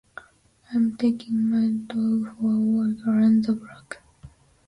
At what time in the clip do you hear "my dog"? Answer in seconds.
1.47-2.35